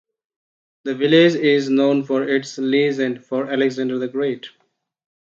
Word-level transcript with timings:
The 0.83 0.95
village 0.95 1.35
is 1.35 1.69
known 1.69 2.03
for 2.05 2.23
its 2.23 2.57
legend 2.57 3.23
for 3.23 3.45
Alexander 3.51 3.99
the 3.99 4.07
Great. 4.07 4.47